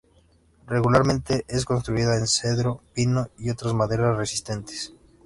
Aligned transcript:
Regularmente 0.65 1.45
es 1.47 1.63
construida 1.65 2.17
en 2.17 2.25
cedro, 2.25 2.81
pino 2.95 3.29
y 3.37 3.51
otras 3.51 3.75
maderas 3.75 4.17
resistentes. 4.17 4.95